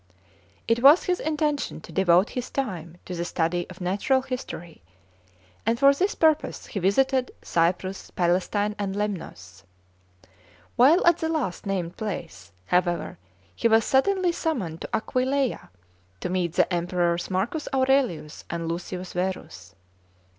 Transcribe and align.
It 0.67 0.81
was 0.81 1.03
his 1.03 1.19
intention 1.19 1.79
to 1.81 1.91
devote 1.91 2.31
his 2.31 2.49
time 2.49 2.97
to 3.05 3.13
the 3.13 3.23
study 3.23 3.69
of 3.69 3.79
natural 3.79 4.23
history, 4.23 4.81
and 5.63 5.77
for 5.77 5.93
this 5.93 6.15
purpose 6.15 6.65
he 6.65 6.79
visited 6.79 7.29
Cyprus, 7.43 8.09
Palestine, 8.09 8.73
and 8.79 8.95
Lemnos. 8.95 9.61
While 10.75 11.05
at 11.05 11.19
the 11.19 11.29
last 11.29 11.67
named 11.67 11.97
place, 11.97 12.51
however, 12.65 13.19
he 13.55 13.67
was 13.67 13.85
suddenly 13.85 14.31
summoned 14.31 14.81
to 14.81 14.89
Aquileia 14.91 15.69
to 16.21 16.29
meet 16.29 16.53
the 16.53 16.73
Emperors 16.73 17.29
Marcus 17.29 17.67
Aurelius 17.71 18.43
and 18.49 18.67
Lucius 18.67 19.13
Verus. 19.13 19.75